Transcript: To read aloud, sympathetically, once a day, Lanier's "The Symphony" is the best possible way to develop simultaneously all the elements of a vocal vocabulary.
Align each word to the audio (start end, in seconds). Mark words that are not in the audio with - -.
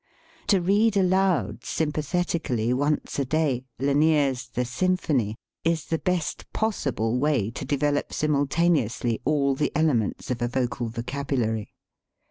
To 0.47 0.59
read 0.59 0.97
aloud, 0.97 1.63
sympathetically, 1.63 2.73
once 2.73 3.19
a 3.19 3.25
day, 3.25 3.65
Lanier's 3.77 4.47
"The 4.47 4.65
Symphony" 4.65 5.35
is 5.63 5.85
the 5.85 5.99
best 5.99 6.51
possible 6.53 7.19
way 7.19 7.51
to 7.51 7.65
develop 7.65 8.11
simultaneously 8.11 9.21
all 9.25 9.53
the 9.53 9.71
elements 9.75 10.31
of 10.31 10.41
a 10.41 10.47
vocal 10.47 10.87
vocabulary. 10.89 11.71